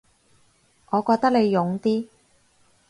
[0.89, 2.07] 我覺得你勇啲